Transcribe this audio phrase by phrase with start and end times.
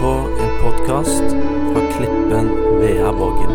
[0.00, 0.10] på
[0.42, 1.34] en podkast
[1.72, 2.48] fra Klippen
[2.80, 3.52] Veaborgen.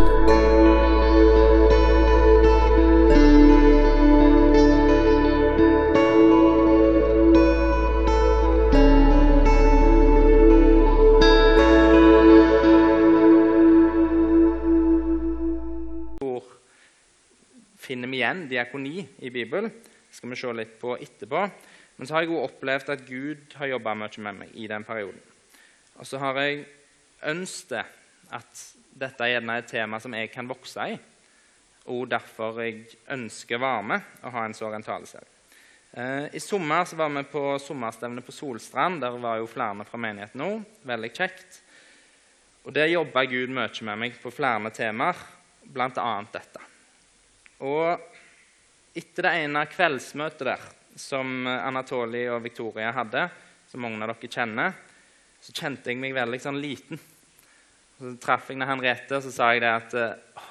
[16.19, 16.43] Hvor
[17.77, 19.69] finner vi igjen diakoni i Bibelen?
[19.71, 21.47] Det skal vi se litt på etterpå.
[21.97, 24.85] Men så har jeg også opplevd at Gud har jobba mye med meg i den
[24.85, 25.23] perioden.
[25.97, 26.65] Og så har jeg
[27.27, 27.95] ønsket
[28.33, 28.65] at
[28.97, 30.97] dette er et tema som jeg kan vokse i,
[31.87, 35.37] og derfor jeg ønsker å være med og ha en sånn taleserie.
[35.97, 39.01] Eh, I sommer så var vi på sommerstevne på Solstrand.
[39.01, 40.65] Der var jo flere fra menigheten òg.
[40.85, 41.61] Veldig kjekt.
[42.67, 45.15] Og Der jobba Gud mye med meg på flere temaer,
[45.63, 46.09] bl.a.
[46.33, 46.65] dette.
[47.63, 47.95] Og
[48.97, 50.65] etter det ene kveldsmøtet der,
[50.97, 53.29] som Anatoli og Victoria hadde,
[53.69, 54.75] som mange av dere kjenner,
[55.41, 56.99] så kjente jeg meg veldig sånn liten.
[57.97, 60.43] Så traff jeg Henriette, og så sa jeg det at eh,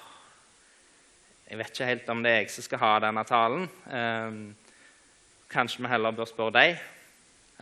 [1.47, 3.69] Jeg vet ikke helt om det er jeg som skal ha denne talen.
[3.87, 4.39] Eh,
[5.53, 6.81] kanskje vi heller bør spørre deg,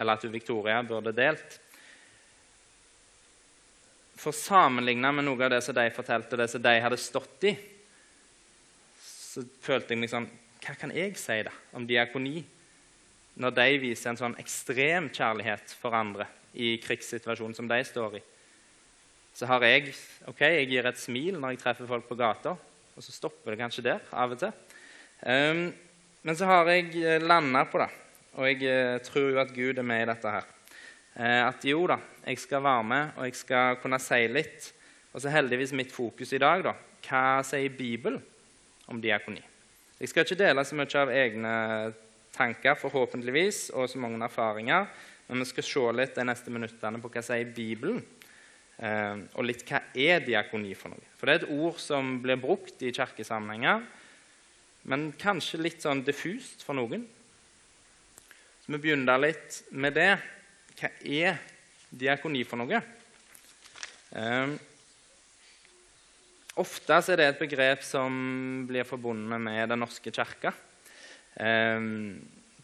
[0.01, 1.59] eller at du, Victoria, burde delt.
[4.17, 7.53] For sammenligna med noe av det som de fortalte, det som de hadde stått i,
[9.05, 10.31] så følte jeg meg sånn
[10.65, 12.39] Hva kan jeg si da om diakoni
[13.43, 18.23] når de viser en sånn ekstrem kjærlighet for andre i krigssituasjonen som de står i?
[19.35, 19.91] Så har jeg
[20.31, 22.55] ok, jeg gir et smil når jeg treffer folk på gata,
[22.95, 24.55] og så stopper det kanskje der av og til.
[25.27, 25.67] Um,
[26.25, 27.91] men så har jeg landa på det,
[28.39, 30.47] og jeg eh, tror jo at Gud er med i dette her.
[31.15, 34.71] Eh, at jo da, jeg skal være med, og jeg skal kunne si litt.
[35.15, 36.73] Og så heldigvis mitt fokus i dag, da.
[37.05, 38.19] Hva sier Bibelen
[38.91, 39.43] om diakoni?
[40.01, 41.53] Jeg skal ikke dele så mye av egne
[42.35, 44.89] tanker, forhåpentligvis, og så mange erfaringer,
[45.29, 48.03] men vi skal se litt de neste minuttene på hva sier Bibelen
[48.77, 51.13] eh, og litt hva er diakoni for noe.
[51.17, 53.85] For det er et ord som blir brukt i kirkesammenhenger,
[54.91, 57.07] men kanskje litt sånn diffust for noen.
[58.65, 60.13] Så vi begynner litt med det.
[60.77, 61.41] Hva er
[61.89, 62.83] diakoni for noe?
[64.15, 64.55] Eh,
[66.61, 68.15] ofte er det et begrep som
[68.69, 70.53] blir forbundet med Den norske kirke.
[71.41, 71.81] Eh,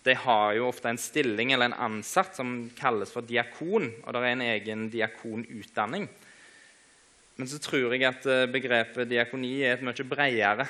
[0.03, 4.23] de har jo ofte en stilling eller en ansatt som kalles for diakon, og det
[4.23, 6.07] er en egen diakonutdanning.
[7.37, 10.67] Men så tror jeg at eh, begrepet diakoni er et mye bredere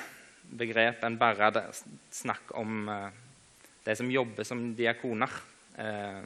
[0.51, 1.63] begrep enn bare det,
[2.11, 3.09] snakk om eh,
[3.87, 5.31] de som jobber som diakoner.
[5.79, 6.21] Eh,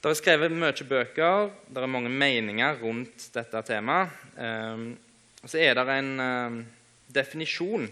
[0.00, 4.12] det er skrevet mye bøker, det er mange meninger rundt dette temaet.
[5.42, 6.60] Og så er det en
[7.10, 7.88] definisjon.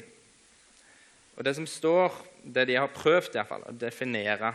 [1.35, 4.53] Og det som står, det de har prøvd i hvert fall, å definere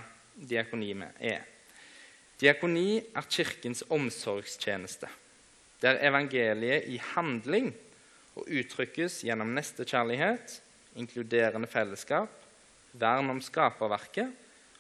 [0.50, 1.48] diakoni med, er
[2.40, 5.10] Diakoni er Kirkens omsorgstjeneste,
[5.84, 7.74] der evangeliet i handling
[8.40, 10.54] og uttrykkes gjennom nestekjærlighet,
[11.04, 12.32] inkluderende fellesskap,
[12.96, 14.32] vern om skaperverket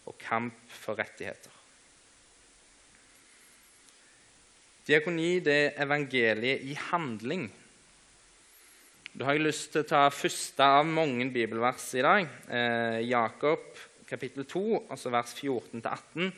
[0.08, 1.52] og kamp for rettigheter.
[4.88, 7.50] Diakoni det er evangeliet i handling.
[9.19, 12.28] Da har jeg lyst til å ta første av mange bibelvers i dag.
[12.56, 13.66] Eh, Jakob
[14.07, 14.62] kapittel 2,
[14.96, 16.30] altså vers 14-18.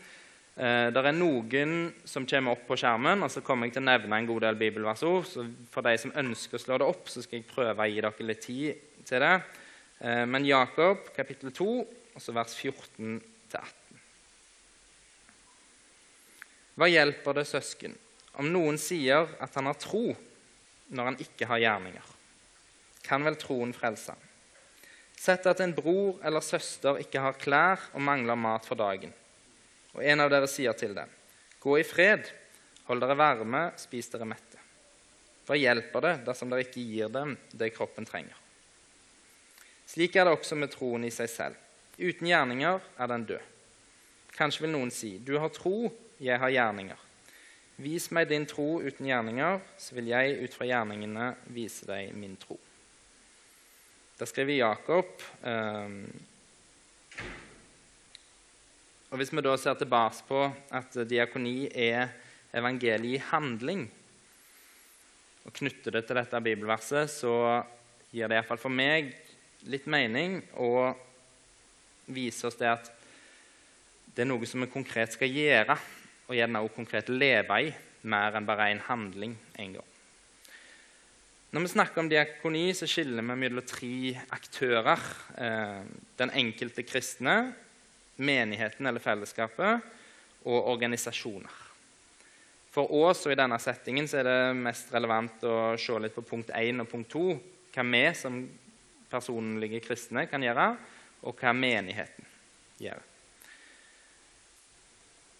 [0.57, 1.75] Eh, det er noen
[2.09, 4.57] som kommer opp på skjermen, og så kommer jeg til å nevne en god del
[4.57, 5.27] bibelversord.
[5.29, 7.99] Så for de som ønsker å slå det opp, så skal jeg prøve å gi
[8.01, 9.35] dere litt tid til det.
[10.01, 11.67] Eh, men Jakob kapittel 2,
[12.15, 13.99] altså vers 14-18.
[16.81, 17.93] Hva hjelper det søsken
[18.41, 20.07] om noen sier at han har tro
[20.89, 22.09] når han ikke har gjerninger?
[23.06, 24.16] Kan vel troen frelse?
[25.17, 29.13] Sett at en bror eller søster ikke har klær og mangler mat for dagen,
[29.94, 31.09] og en av dere sier til dem,
[31.61, 32.25] Gå i fred,
[32.88, 34.57] hold dere varme, spis dere mette.
[35.45, 38.38] Hva hjelper det dersom dere ikke gir dem det kroppen trenger?
[39.85, 41.59] Slik er det også med troen i seg selv.
[42.00, 43.47] Uten gjerninger er den død.
[44.34, 46.97] Kanskje vil noen si, Du har tro, jeg har gjerninger.
[47.81, 52.37] Vis meg din tro uten gjerninger, så vil jeg ut fra gjerningene vise deg min
[52.40, 52.58] tro.
[54.22, 55.96] Da skriver Jakob um,
[59.09, 60.41] og Hvis vi da ser tilbake på
[60.78, 62.12] at diakoni er
[62.53, 63.82] evangeliet i handling,
[65.41, 67.34] og knytter det til dette bibelverset, så
[68.14, 69.09] gir det iallfall for meg
[69.73, 70.94] litt mening å
[72.14, 72.91] vise oss det at
[74.14, 75.79] det er noe som vi konkret skal gjøre,
[76.29, 77.73] og gjerne også konkret leve i,
[78.06, 79.91] mer enn bare en handling en gang.
[81.51, 85.01] Når vi snakker om diakoni, så skiller vi mellom tre aktører.
[85.35, 85.81] Eh,
[86.21, 87.51] den enkelte kristne,
[88.23, 89.83] menigheten eller fellesskapet
[90.47, 91.57] og organisasjoner.
[92.71, 96.53] For oss og i denne settingen er det mest relevant å se litt på punkt
[96.55, 97.27] 1 og punkt 2.
[97.75, 98.41] Hva vi som
[99.11, 100.69] personlige kristne kan gjøre,
[101.27, 102.31] og hva menigheten
[102.79, 103.10] gjør.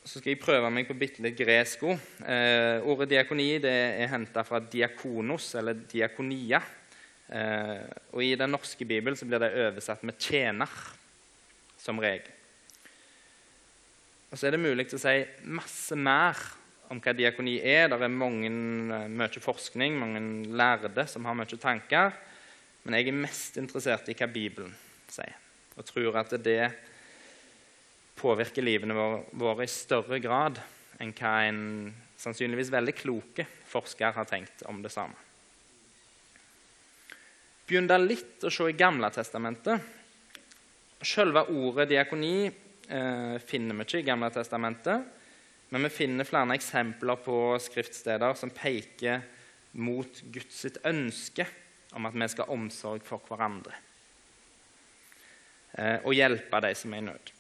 [0.01, 2.00] Så skal jeg prøve meg på bitte litt gresk ord.
[2.25, 6.62] Eh, ordet diakoni er henta fra diakonos, eller diakonia.
[7.30, 10.74] Eh, og I den norske bibelen så blir det oversatt med 'tjener',
[11.77, 12.33] som regel.
[14.31, 16.36] Og Så er det mulig å si masse mer
[16.89, 17.88] om hva diakoni er.
[17.88, 22.12] Det er mange, mye forskning, mange lærde som har mye tanker.
[22.83, 24.74] Men jeg er mest interessert i hva Bibelen
[25.07, 25.36] sier,
[25.77, 26.71] og tror at det
[28.17, 28.95] påvirker livene
[29.31, 30.59] våre i større grad
[31.01, 31.61] enn hva en
[32.21, 35.17] sannsynligvis veldig kloke forsker har tenkt om det samme.
[37.65, 39.79] Begynn da litt å se i Gamle testamentet.
[41.01, 45.07] Selve ordet diakoni eh, finner vi ikke i Gamle testamentet.
[45.71, 49.23] Men vi finner flere eksempler på skriftsteder som peker
[49.79, 51.45] mot Guds ønske
[51.95, 53.71] om at vi skal ha omsorg for hverandre
[55.79, 57.31] eh, og hjelpe de som er i nød.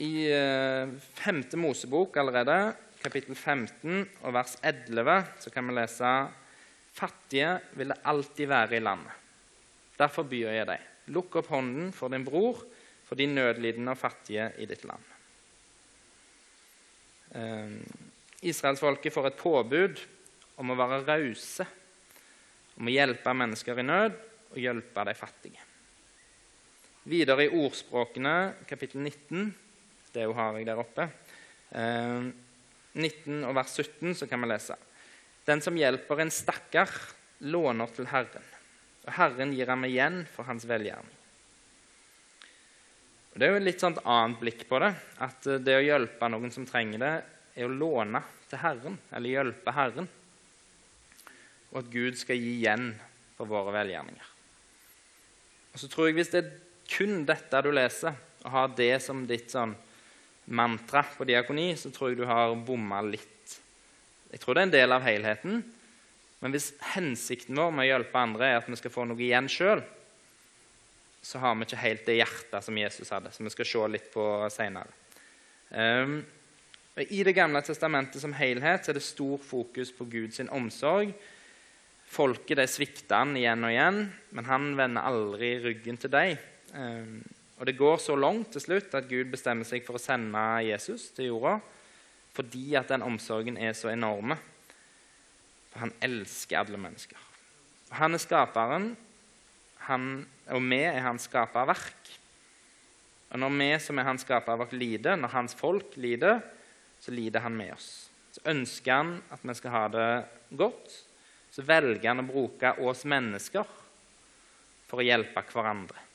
[0.00, 0.88] I eh,
[1.20, 1.42] 5.
[1.60, 6.12] Mosebok allerede, kapittel 15 og vers 11, så kan vi lese
[6.90, 9.12] Fattige vil det alltid være i landet.
[10.00, 10.88] Derfor byr jeg deg.
[11.12, 12.64] Lukk opp hånden for din bror,
[13.04, 15.06] for de nødlidende og fattige i ditt land.
[17.36, 17.78] Eh,
[18.48, 20.04] Israelsfolket får et påbud
[20.64, 21.66] om å være rause,
[22.80, 24.16] om å hjelpe mennesker i nød
[24.50, 25.66] og hjelpe de fattige.
[27.10, 29.50] Videre i ordspråkene, kapittel 19,
[30.14, 31.06] det har jeg der oppe,
[31.70, 34.74] 19 eh, og vers 17, så kan vi lese
[35.46, 36.90] Den som hjelper en stakkar,
[37.40, 38.46] låner til Herren,
[39.06, 41.16] og Herren gir ham igjen for hans velgjerning.
[43.30, 44.90] Det er jo et litt sånt annet blikk på det.
[45.22, 47.12] At eh, det å hjelpe noen som trenger det,
[47.54, 50.08] er å låne til Herren, eller hjelpe Herren.
[51.70, 52.90] Og at Gud skal gi igjen
[53.38, 54.34] for våre velgjerninger.
[55.70, 56.50] Og så tror jeg Hvis det er
[56.90, 59.76] kun dette du leser, og har det som ditt sånn
[60.50, 63.58] mantra på diakoni, så tror jeg du har bomma litt.
[64.30, 65.62] Jeg tror det er en del av helheten.
[66.40, 69.48] Men hvis hensikten vår med å hjelpe andre er at vi skal få noe igjen
[69.50, 69.82] sjøl,
[71.20, 74.06] så har vi ikke helt det hjertet som Jesus hadde, som vi skal se litt
[74.14, 74.94] på seinere.
[75.70, 76.22] Um,
[76.96, 81.12] I Det gamle testamentet som helhet er det stor fokus på Guds omsorg.
[82.10, 84.00] Folket de svikter han igjen og igjen,
[84.34, 86.40] men han vender aldri ryggen til dem.
[86.72, 87.20] Um,
[87.60, 91.10] og Det går så langt til slutt at Gud bestemmer seg for å sende Jesus
[91.12, 91.58] til jorda
[92.30, 94.36] fordi at den omsorgen er så enorme.
[95.72, 97.18] For han elsker alle mennesker.
[97.98, 98.86] Han er skaperen,
[99.88, 100.04] han,
[100.46, 102.12] og vi er hans skaperverk.
[103.34, 106.38] Og når vi som er hans skaperverk, lider, når hans folk lider,
[107.02, 107.90] så lider han med oss.
[108.30, 110.10] Så ønsker han at vi skal ha det
[110.54, 110.94] godt.
[111.50, 113.66] Så velger han å bruke oss mennesker
[114.86, 116.09] for å hjelpe hverandre.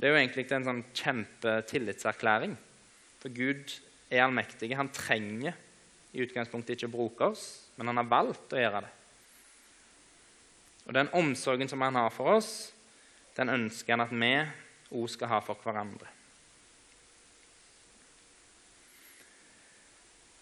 [0.00, 2.54] Det er jo egentlig en sånn kjempetillitserklæring.
[3.20, 3.74] For Gud
[4.08, 4.70] er allmektig.
[4.78, 5.52] Han trenger
[6.16, 7.42] i utgangspunktet ikke å bruke oss,
[7.76, 8.92] men han har valgt å gjøre det.
[10.86, 12.70] Og den omsorgen som han har for oss,
[13.36, 14.32] den ønsker han at vi
[14.96, 16.08] òg skal ha for hverandre.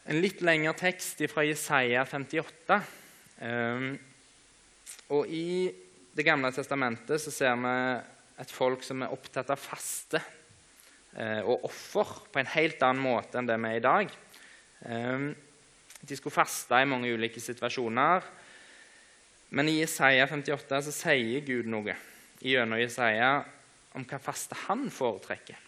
[0.09, 2.79] En litt lengre tekst fra Jesaja 58.
[3.43, 3.91] Um,
[5.13, 5.75] og I
[6.19, 7.75] Det gamle testamentet så ser vi
[8.39, 13.39] et folk som er opptatt av faste uh, og offer på en helt annen måte
[13.41, 14.17] enn det vi er i dag.
[14.87, 15.31] Um,
[16.01, 18.27] de skulle faste i mange ulike situasjoner.
[19.49, 21.97] Men i Jesaja 58 så sier Gud noe
[22.45, 23.41] gjennom Jesaja
[23.97, 25.65] om hva faste han foretrekker.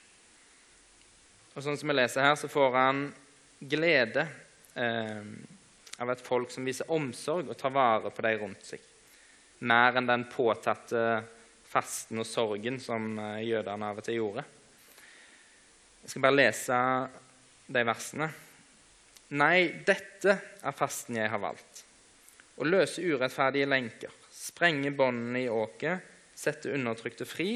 [1.57, 3.01] Og sånn som vi leser her, så får han
[3.61, 4.23] glede
[4.79, 5.25] eh,
[6.01, 8.85] av et folk som viser omsorg og tar vare på de rundt seg.
[9.67, 11.03] Mer enn den påtatte
[11.71, 14.47] fasten og sorgen som eh, jødene av og til gjorde.
[16.01, 16.81] Jeg skal bare lese
[17.71, 18.33] de versene.
[19.39, 21.85] Nei, dette er fasten jeg har valgt
[22.61, 26.05] å løse urettferdige lenker, sprenge båndene i åket,
[26.37, 27.55] sette undertrykte fri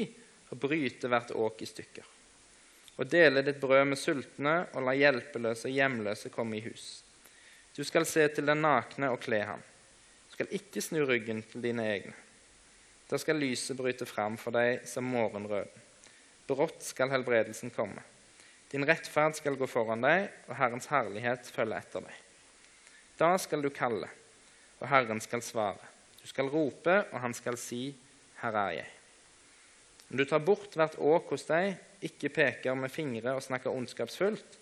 [0.49, 2.07] og bryte hvert åk i stykker.
[2.95, 7.03] Og dele ditt brød med sultne og la hjelpeløse og hjemløse komme i hus.
[7.75, 9.61] Du skal se til den nakne og kle ham.
[10.25, 12.15] Du skal ikke snu ryggen til dine egne.
[13.09, 15.83] Da skal lyset bryte fram for deg som morgenrøden.
[16.49, 18.01] Brått skal helbredelsen komme.
[18.71, 22.21] Din rettferd skal gå foran deg, og Herrens herlighet følge etter deg.
[23.17, 24.09] Da skal du kalle
[24.81, 25.93] og Herren skal svare.
[26.21, 27.95] Du skal rope, og han skal si,
[28.41, 28.89] Her er jeg.
[30.11, 34.61] Om du tar bort hvert åk hos deg, ikke peker med fingre og snakker ondskapsfullt,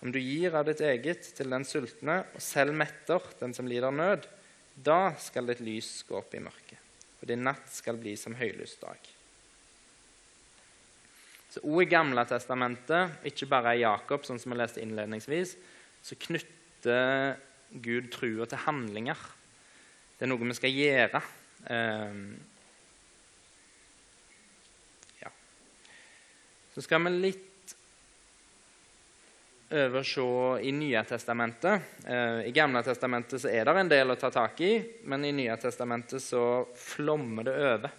[0.00, 3.92] Om du gir av ditt eget til den sultne, og selv metter den som lider
[3.92, 4.24] nød,
[4.72, 6.80] da skal ditt lys gå opp i mørket,
[7.20, 9.10] og din natt skal bli som høylysdag.
[11.50, 15.56] Så ordet i Gamle testamentet, ikke bare i Jakob, sånn som vi leste innledningsvis,
[16.06, 17.36] så knytter
[17.82, 19.18] Gud trua til handlinger.
[20.16, 21.20] Det er noe vi skal gjøre.
[21.66, 22.22] Um,
[25.20, 25.32] ja.
[26.74, 27.49] Så skal vi litt
[29.70, 30.26] over se
[30.66, 31.82] i Nye testamentet.
[32.06, 34.72] Eh, I Gamle testamentet så er det en del å ta tak i,
[35.06, 37.90] men i Nye testamentet så flommer det over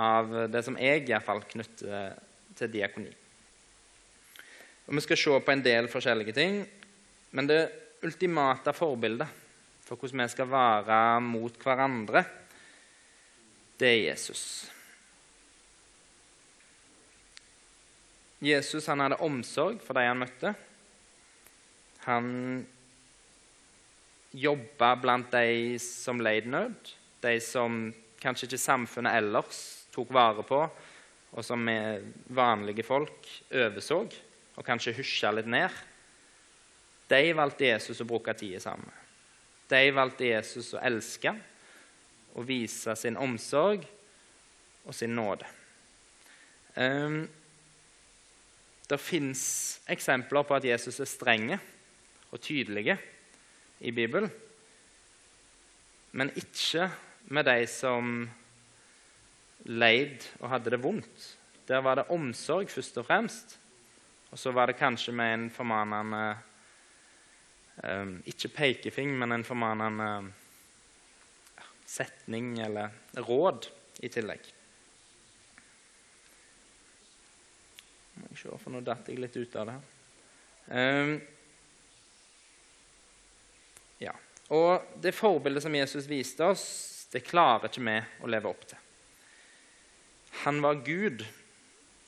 [0.00, 2.16] av det som jeg iallfall knytter
[2.58, 3.10] til diakoni.
[4.86, 6.60] Og Vi skal se på en del forskjellige ting,
[7.30, 7.60] men det
[8.02, 9.38] ultimate forbildet
[9.84, 12.24] for hvordan vi skal være mot hverandre,
[13.78, 14.42] det er Jesus.
[18.40, 20.54] Jesus han hadde omsorg for de han møtte.
[22.06, 22.66] Han
[24.30, 27.90] jobba blant de som leid nød, de som
[28.22, 29.60] kanskje ikke samfunnet ellers
[29.94, 30.60] tok vare på,
[31.30, 31.68] og som
[32.34, 34.00] vanlige folk overså
[34.56, 35.70] og kanskje husja litt ned.
[37.10, 38.96] De valgte Jesus å bruke tid sammen med.
[39.70, 41.32] De valgte Jesus å elske
[42.34, 43.84] og vise sin omsorg
[44.86, 45.46] og sin nåde.
[46.74, 47.24] Um,
[48.90, 49.42] det fins
[49.90, 51.58] eksempler på at Jesus er strenge
[52.30, 52.98] og tydelige
[53.80, 54.30] i Bibelen,
[56.12, 56.90] men ikke
[57.30, 58.28] med de som
[59.64, 61.26] leid og hadde det vondt.
[61.68, 63.58] Der var det omsorg først og fremst.
[64.30, 66.38] Og så var det kanskje med en formanende
[67.84, 70.32] um, Ikke pekefing, men en formanende
[71.86, 73.66] setning eller råd
[74.02, 74.40] i tillegg.
[78.20, 79.86] Må jeg se, for nå datt jeg litt ut av det her.
[80.70, 81.14] Um,
[84.00, 84.14] ja.
[84.50, 86.64] Og det forbildet som Jesus viste oss,
[87.12, 88.78] det klarer ikke vi å leve opp til.
[90.44, 91.24] Han var Gud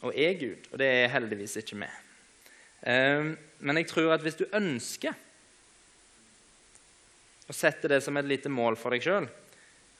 [0.02, 1.90] og er Gud, og det er heldigvis ikke vi.
[2.90, 5.14] Ehm, men jeg tror at hvis du ønsker
[7.46, 9.28] å sette det som et lite mål for deg sjøl,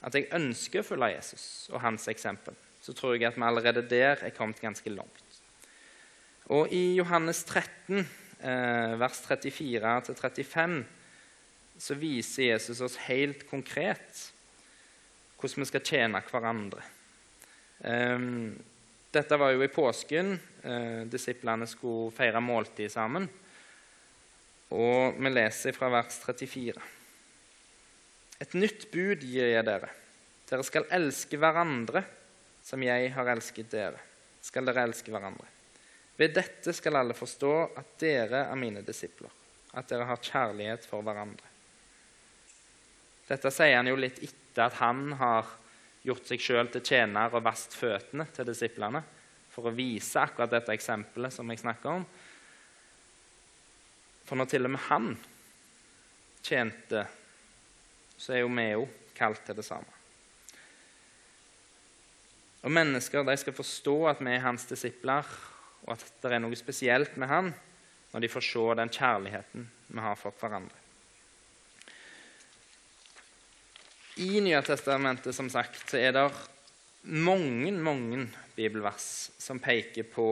[0.02, 3.84] at jeg ønsker å følge Jesus og hans eksempel, så tror jeg at vi allerede
[3.86, 5.38] der er kommet ganske langt.
[6.50, 8.02] Og i Johannes 13,
[8.42, 10.82] eh, vers 34-35,
[11.78, 14.28] så viser Jesus oss helt konkret
[15.42, 16.82] hvordan vi skal tjene hverandre.
[17.84, 18.52] Ehm,
[19.12, 20.36] dette var jo i påsken.
[20.62, 23.26] Eh, disiplene skulle feire måltid sammen.
[24.72, 26.82] Og vi leser fra vers 34.
[28.40, 29.90] Et nytt bud gir jeg dere.
[30.48, 32.04] Dere skal elske hverandre
[32.62, 34.00] som jeg har elsket dere.
[34.42, 35.46] Skal dere elske hverandre.
[36.18, 39.30] Ved dette skal alle forstå at dere er mine disipler,
[39.74, 41.51] at dere har kjærlighet for hverandre.
[43.32, 45.48] Dette sier han jo litt etter at han har
[46.04, 49.00] gjort seg sjøl til tjener og vasket føttene til disiplene
[49.52, 52.04] for å vise akkurat dette eksempelet som jeg snakker om.
[54.28, 55.08] For når til og med han
[56.42, 57.06] tjente,
[58.18, 58.86] så er jo vi jo
[59.16, 59.98] kalt til det samme.
[62.62, 65.26] Og Mennesker de skal forstå at vi er hans disipler,
[65.82, 67.50] og at det er noe spesielt med han
[68.12, 70.81] når de får se den kjærligheten vi har for hverandre.
[74.16, 76.26] I Nye Testamentet som sagt, så er det
[77.08, 80.26] mange, mange bibelvers som peker på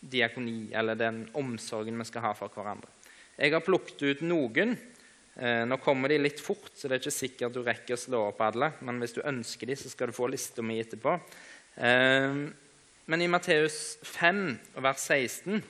[0.00, 2.88] diakoni, eller den omsorgen vi skal ha for hverandre.
[3.36, 4.72] Jeg har plukket ut noen.
[5.36, 8.24] Eh, nå kommer de litt fort, så det er ikke sikkert du rekker å slå
[8.30, 8.72] opp alle.
[8.80, 11.12] Men hvis du ønsker de, så skal du få lista mi etterpå.
[11.76, 12.44] Eh,
[13.08, 14.46] men i Matteus 5,
[14.80, 15.60] vers 16.: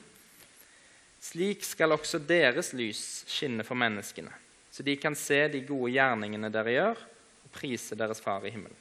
[1.19, 4.31] Slik skal også deres lys skinne for menneskene
[4.79, 6.99] så de kan se de gode gjerningene dere gjør,
[7.43, 8.77] og prise deres Far i himmelen.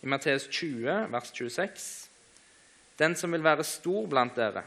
[0.00, 2.08] I Matteus 20, vers 26.:
[2.96, 4.62] Den som vil være stor blant dere,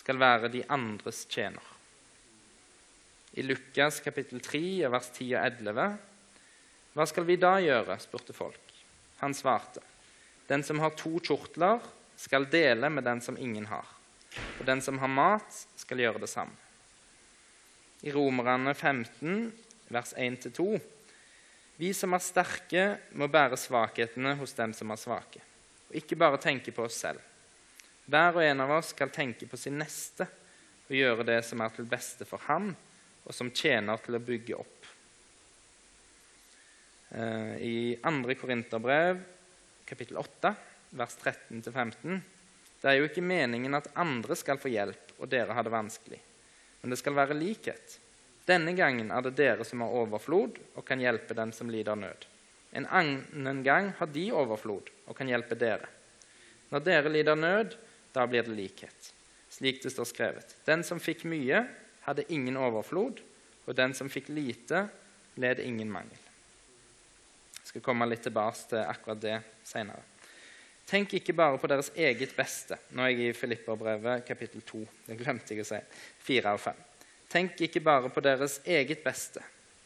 [0.00, 1.68] skal være de andres tjener.
[3.36, 5.86] I Lukas kapittel 3, vers 10 og 11.:
[6.96, 8.00] Hva skal vi da gjøre?
[8.00, 8.74] spurte folk.
[9.20, 9.84] Han svarte.
[10.48, 11.84] Den som har to kjortler,
[12.16, 13.92] skal dele med den som ingen har.
[14.56, 16.63] Og den som har mat, skal gjøre det samme
[18.04, 19.52] i Romerne 15,
[19.88, 20.80] vers 1-2.
[21.76, 22.82] Vi som er sterke,
[23.16, 25.40] må bære svakhetene hos dem som er svake,
[25.88, 27.22] og ikke bare tenke på oss selv.
[28.04, 30.26] Hver og en av oss skal tenke på sin neste
[30.84, 32.74] og gjøre det som er til beste for ham,
[33.24, 34.90] og som tjener til å bygge opp.
[37.16, 38.36] Eh, I 2.
[38.36, 39.24] Korinterbrev,
[39.88, 40.52] kapittel 8,
[41.00, 42.20] vers 13-15,
[42.84, 46.20] Det er jo ikke meningen at andre skal få hjelp, og dere har det vanskelig.
[46.84, 47.94] Men det skal være likhet.
[48.44, 52.26] Denne gangen er det dere som har overflod og kan hjelpe den som lider nød.
[52.76, 55.88] En annen gang har de overflod og kan hjelpe dere.
[56.68, 57.72] Når dere lider nød,
[58.12, 59.08] da blir det likhet.
[59.48, 60.52] Slik det står skrevet.
[60.68, 61.64] Den som fikk mye,
[62.04, 63.24] hadde ingen overflod,
[63.64, 64.84] og den som fikk lite,
[65.40, 66.20] led ingen mangel.
[67.62, 70.04] Jeg skal komme litt tilbake til akkurat det senere.
[70.86, 72.76] Tenk ikke bare på deres eget beste.
[72.92, 74.82] Nå er jeg i Filipperbrevet kapittel 2.
[75.06, 75.80] Det glemte jeg å si.
[76.26, 76.82] 4 og 5.
[77.32, 79.40] Tenk ikke bare på deres eget beste,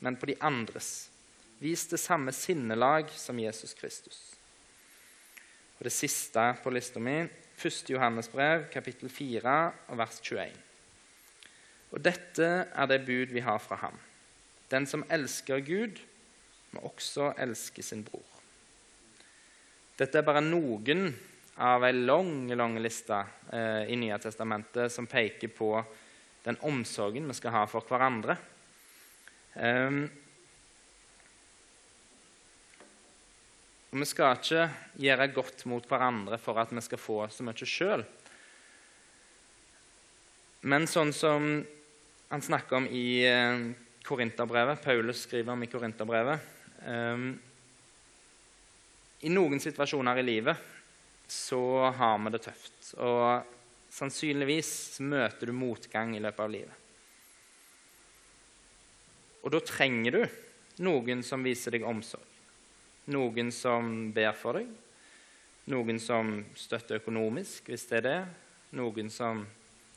[0.04, 1.08] men på de andres.
[1.62, 4.18] Vis det samme sinnelag som Jesus Kristus.
[5.78, 7.20] Og det siste på lista mi,
[7.58, 7.90] 1.
[7.90, 9.54] Johannes brev, kapittel 4,
[9.88, 10.58] og vers 21.
[11.94, 13.96] Og dette er det bud vi har fra ham.
[14.70, 16.02] Den som elsker Gud,
[16.72, 18.37] må også elske sin bror.
[19.98, 21.08] Dette er bare noen
[21.58, 23.16] av ei lang, lang liste
[23.50, 25.72] eh, i Nye Testamentet som peker på
[26.44, 28.36] den omsorgen vi skal ha for hverandre.
[29.58, 30.04] Um,
[33.90, 34.68] og vi skal ikke
[35.02, 38.06] gjøre godt mot hverandre for at vi skal få så mye sjøl.
[40.70, 41.50] Men sånn som
[42.28, 43.66] han snakker om i eh,
[44.06, 46.54] Korinterbrevet, Paulus skriver om i Korinterbrevet
[46.86, 47.32] um,
[49.26, 50.66] I noen situasjoner i livet
[51.26, 52.92] så har vi det tøft.
[53.02, 53.54] Og
[53.92, 56.84] sannsynligvis møter du motgang i løpet av livet.
[59.42, 62.24] Og da trenger du noen som viser deg omsorg.
[63.08, 64.68] Noen som ber for deg.
[65.72, 68.18] Noen som støtter økonomisk, hvis det er det.
[68.78, 69.42] Noen som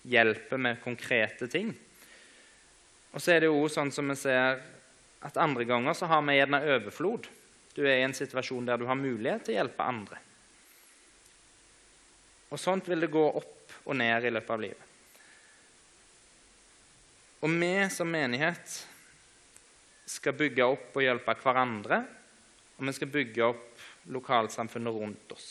[0.07, 1.73] hjelper med konkrete ting.
[3.11, 4.61] Og så er det jo sånn som vi ser
[5.21, 7.27] at andre ganger så har vi gjerne overflod.
[7.75, 10.19] Du er i en situasjon der du har mulighet til å hjelpe andre.
[12.51, 14.87] Og sånt vil det gå opp og ned i løpet av livet.
[17.41, 18.73] Og vi som menighet
[20.11, 22.03] skal bygge opp og hjelpe hverandre
[22.81, 25.49] og vi skal bygge opp lokalsamfunnet rundt oss.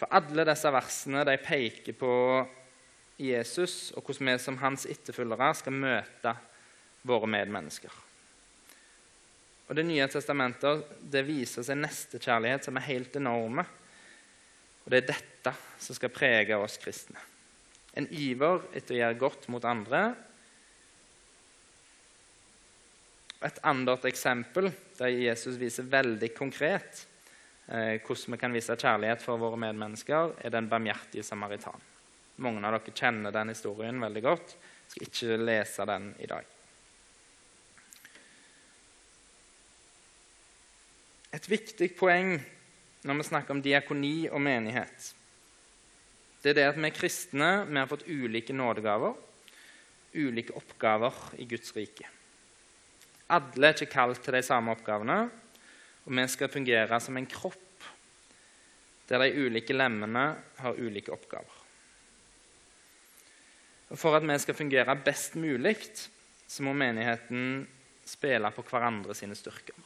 [0.00, 2.12] For alle disse versene de peker på
[3.20, 6.32] Jesus og hvordan vi som hans etterfølgere skal møte
[7.08, 7.92] våre medmennesker.
[9.68, 13.64] Og Det nye testamentet det viser seg nestekjærlighet som er helt enorme.
[14.84, 17.20] Og Det er dette som skal prege oss kristne.
[17.92, 20.02] En iver etter å gjøre godt mot andre
[23.44, 27.04] et annet eksempel der Jesus viser veldig konkret
[27.70, 31.78] eh, hvordan vi kan vise kjærlighet for våre medmennesker, er den barmhjertige samaritan.
[32.42, 34.56] Mange av dere kjenner den historien veldig godt.
[34.58, 36.57] Jeg skal ikke lese den i dag.
[41.38, 42.34] Et viktig poeng
[43.06, 45.12] når vi snakker om diakoni og menighet,
[46.42, 49.14] det er det at vi kristne vi har fått ulike nådegaver,
[50.18, 52.08] ulike oppgaver i Guds rike.
[53.30, 55.18] Alle er ikke kalt til de samme oppgavene,
[56.06, 57.86] og vi skal fungere som en kropp
[59.08, 60.24] der de ulike lemmene
[60.58, 61.54] har ulike oppgaver.
[63.88, 65.76] Og For at vi skal fungere best mulig,
[66.48, 67.62] så må menigheten
[68.04, 69.76] spille på hverandre sine styrker.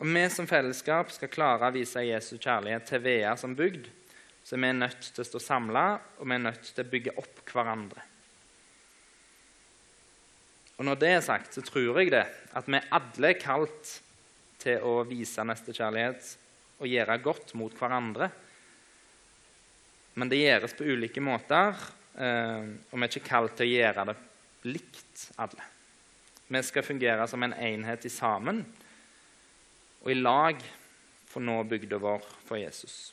[0.00, 3.88] Om vi som fellesskap skal klare å vise Jesu kjærlighet til Vea som bygd,
[4.46, 5.82] så vi er nødt til å stå samla,
[6.20, 8.04] og vi er nødt til å bygge opp hverandre.
[10.78, 12.22] Og Når det er sagt, så tror jeg det
[12.54, 13.96] at vi alle er kalt
[14.62, 16.30] til å vise nestekjærlighet
[16.78, 18.30] og gjøre godt mot hverandre.
[20.14, 21.74] Men det gjøres på ulike måter,
[22.14, 24.20] eh, og vi er ikke kalt til å gjøre det
[24.70, 25.72] likt, alle.
[26.46, 28.62] Vi skal fungere som en enhet i sammen
[30.02, 30.60] og i lag
[31.28, 33.12] for nå bygda vår for Jesus.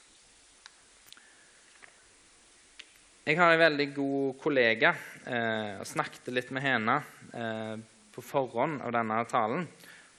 [3.26, 4.92] Jeg har en veldig god kollega
[5.26, 7.00] eh, og snakket litt med henne
[7.34, 7.74] eh,
[8.14, 9.66] på forhånd av denne talen.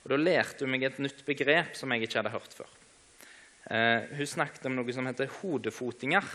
[0.03, 2.73] Og Da lærte hun meg et nytt begrep som jeg ikke hadde hørt før.
[3.71, 6.27] Eh, hun snakket om noe som heter hodefotinger.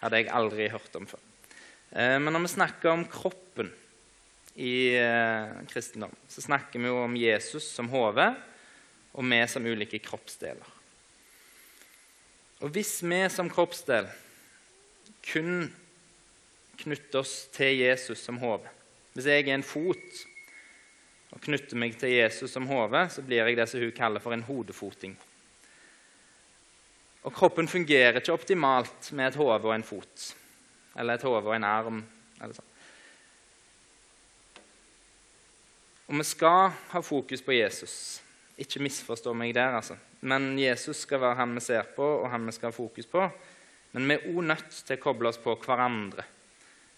[0.00, 1.22] hadde jeg aldri hørt om før.
[1.92, 3.70] Eh, men når vi snakker om kroppen
[4.58, 8.26] i eh, kristendom, så snakker vi jo om Jesus som hode
[9.12, 10.76] og vi som ulike kroppsdeler.
[12.60, 14.08] Og hvis vi som kroppsdel
[15.24, 15.70] kun
[16.80, 18.68] knytter oss til Jesus som hode.
[19.14, 20.20] Hvis jeg er en fot
[21.30, 24.34] og knytter meg til Jesus som hode, så blir jeg det som hun kaller for
[24.34, 25.16] en hodefoting.
[27.20, 30.30] Og kroppen fungerer ikke optimalt med et hode og en fot.
[30.96, 32.02] Eller et hode og en arm.
[32.40, 32.66] eller sånn.
[36.08, 37.94] Og vi skal ha fokus på Jesus
[38.60, 39.96] Ikke misforstå meg der, altså.
[40.20, 43.24] Men Jesus skal være han vi ser på, og han vi skal ha fokus på.
[43.94, 46.26] Men vi er òg nødt til å koble oss på hverandre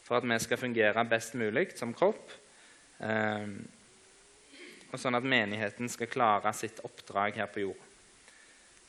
[0.03, 2.35] for at vi skal fungere best mulig som kropp.
[3.01, 3.47] Eh,
[4.93, 7.89] og sånn at menigheten skal klare sitt oppdrag her på jorda.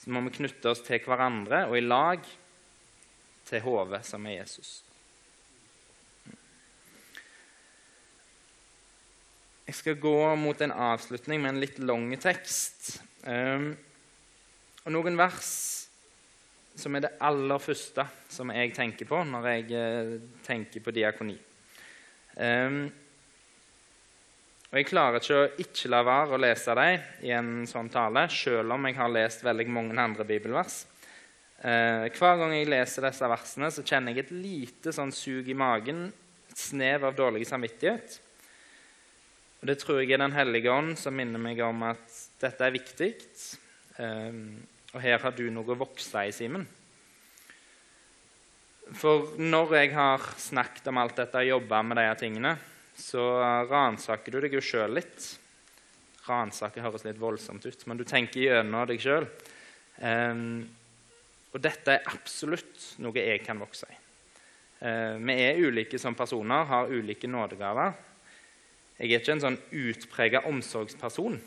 [0.04, 2.26] Så må vi knytte oss til hverandre og i lag
[3.48, 4.82] til hodet, som er Jesus.
[9.74, 13.00] Jeg skal gå mot en avslutning med en litt lang tekst.
[13.26, 13.72] Um,
[14.86, 15.48] og noen vers
[16.78, 20.12] som er det aller første som jeg tenker på når jeg uh,
[20.46, 21.34] tenker på diakoni.
[22.38, 22.84] Um,
[24.70, 28.28] og Jeg klarer ikke å ikke la være å lese dem i en sånn tale,
[28.30, 30.84] selv om jeg har lest veldig mange andre bibelvers.
[31.64, 35.58] Uh, hver gang jeg leser disse versene, så kjenner jeg et lite sånn sug i
[35.58, 36.12] magen,
[36.54, 38.20] et snev av dårlig samvittighet.
[39.64, 42.74] Og Det tror jeg er Den hellige ånd som minner meg om at dette er
[42.76, 43.14] viktig.
[43.96, 44.60] Um,
[44.92, 46.66] og her har du noe å vokse i, Simen.
[49.00, 52.54] For når jeg har snakket om alt dette og jobba med disse tingene,
[52.92, 53.24] så
[53.72, 55.32] ransaker du deg jo sjøl litt.
[56.28, 59.32] Ransake høres litt voldsomt ut, men du tenker gjennom deg sjøl.
[60.04, 60.60] Um,
[61.56, 64.02] og dette er absolutt noe jeg kan vokse i.
[64.84, 68.12] Uh, vi er ulike som personer, har ulike nådegaver.
[69.00, 71.40] Jeg er ikke en sånn utprega omsorgsperson,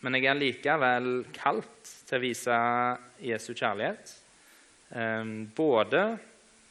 [0.00, 2.60] men jeg er likevel kalt til å vise
[3.20, 4.14] Jesu kjærlighet.
[4.96, 6.04] Eh, både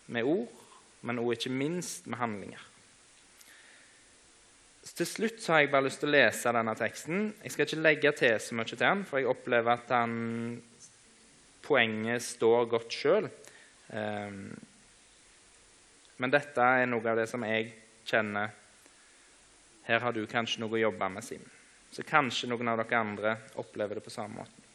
[0.09, 0.49] med ord,
[1.05, 2.65] men også ikke minst med handlinger.
[4.99, 7.29] Til slutt har jeg bare lyst til å lese denne teksten.
[7.43, 10.17] Jeg skal ikke legge til så mye til den, for jeg opplever at den,
[11.63, 13.29] poenget står godt sjøl.
[13.93, 14.39] Eh,
[16.19, 17.69] men dette er noe av det som jeg
[18.09, 18.55] kjenner
[19.89, 21.55] her har du kanskje noe å jobbe med, Simen.
[21.89, 24.67] Så kanskje noen av dere andre opplever det på samme måte.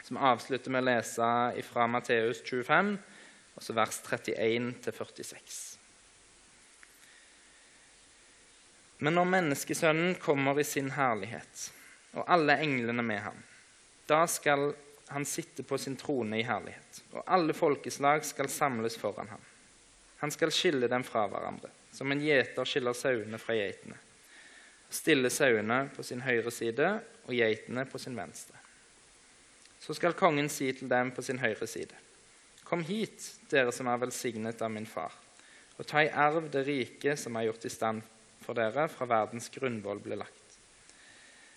[0.00, 1.26] Så vi avslutter med å lese
[1.68, 2.94] fra Matteus 25,
[3.60, 5.58] også vers 31-46.
[9.04, 11.66] Men når Menneskesønnen kommer i sin herlighet,
[12.16, 13.42] og alle englene med ham,
[14.08, 14.70] da skal
[15.10, 19.44] han sitte på sin trone i herlighet, og alle folkeslag skal samles foran ham.
[20.24, 24.00] Han skal skille dem fra hverandre, som en gjeter skiller sauene fra geitene
[24.90, 26.90] stille sauene på sin høyre side
[27.24, 28.58] og geitene på sin venstre.
[29.80, 31.94] Så skal kongen si til dem på sin høyre side.:
[32.64, 33.20] Kom hit,
[33.50, 35.12] dere som er velsignet av min far,
[35.76, 38.02] og ta i arv det rike som er gjort i stand
[38.44, 40.58] for dere fra verdens grunnvoll ble lagt.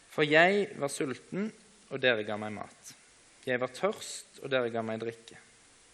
[0.10, 1.52] For jeg var sulten,
[1.92, 2.94] og dere ga meg mat.
[3.48, 5.38] Jeg var tørst, og dere ga meg drikke.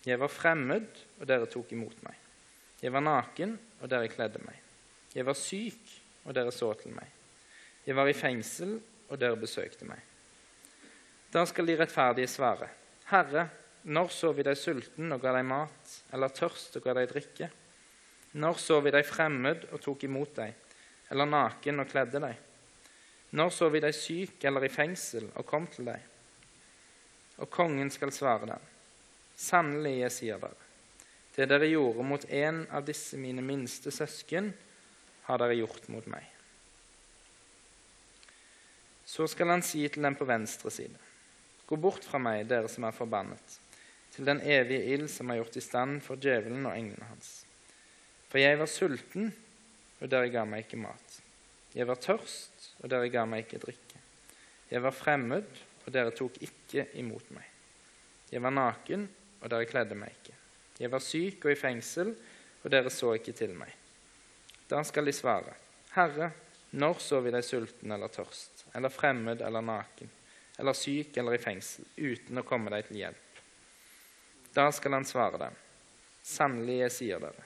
[0.05, 0.87] Jeg var fremmed,
[1.19, 2.15] og dere tok imot meg.
[2.81, 4.57] Jeg var naken, og dere kledde meg.
[5.13, 5.93] Jeg var syk,
[6.25, 7.09] og dere så til meg.
[7.83, 8.77] Jeg var i fengsel,
[9.11, 9.99] og dere besøkte meg.
[11.33, 12.69] Da skal de rettferdige svare,
[13.09, 13.47] Herre,
[13.83, 17.49] når så vi deg sulten og ga deg mat, eller tørst og ga deg drikke?
[18.39, 20.53] Når så vi deg fremmed og tok imot deg,
[21.11, 22.37] eller naken og kledde deg?
[23.35, 26.09] Når så vi deg syk eller i fengsel og kom til deg?
[27.41, 28.67] Og kongen skal svare dem,
[29.35, 30.69] sannelig, jeg sier dere,
[31.33, 34.51] det dere gjorde mot en av disse mine minste søsken,
[35.25, 36.32] har dere gjort mot meg.
[39.13, 40.97] Så skal han si til dem på venstre side.:
[41.69, 43.59] Gå bort fra meg, dere som er forbannet,
[44.15, 47.43] til den evige ild som er gjort i stand for djevelen og englene hans.
[48.29, 49.29] For jeg var sulten,
[50.01, 51.19] og dere ga meg ikke mat.
[51.73, 54.01] Jeg var tørst, og dere ga meg ikke drikke.
[54.69, 55.47] Jeg var fremmed,
[55.85, 57.45] og dere tok ikke imot meg.
[58.33, 59.07] Jeg var naken,
[59.41, 60.37] og dere kledde meg ikke.
[60.81, 62.13] Jeg var syk og i fengsel,
[62.63, 63.69] og dere så ikke til meg.
[64.69, 65.53] Da skal de svare,
[65.93, 66.31] Herre,
[66.73, 70.09] når så vi deg sulten eller tørst, eller fremmed eller naken,
[70.57, 73.41] eller syk eller i fengsel, uten å komme deg til hjelp?
[74.53, 75.55] Da skal han svare dem,
[76.23, 77.45] sannelig, jeg sier dere,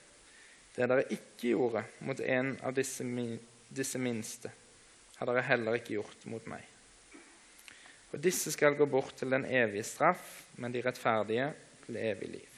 [0.76, 3.06] det dere ikke gjorde mot en av disse,
[3.70, 4.52] disse minste,
[5.18, 6.66] har dere heller ikke gjort mot meg.
[8.14, 11.50] Og disse skal gå bort til den evige straff, men de rettferdige
[11.86, 12.54] til evig liv.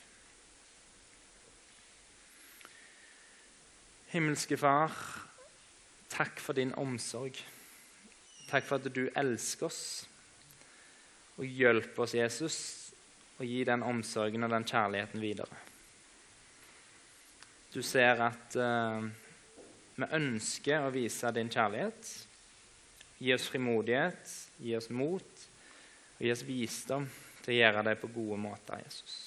[4.10, 4.94] Himmelske Far,
[6.10, 7.38] Takk for din omsorg.
[8.50, 9.82] Takk for at du elsker oss
[11.40, 12.58] og hjelper oss, Jesus,
[13.38, 15.60] og gi den omsorgen og den kjærligheten videre.
[17.70, 19.06] Du ser at uh,
[20.00, 22.12] vi ønsker å vise din kjærlighet.
[23.20, 25.48] Gi oss frimodighet, gi oss mot
[26.18, 27.08] og gi oss visdom
[27.44, 29.20] til å gjøre det på gode måter, Jesus.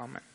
[0.00, 0.29] Amen.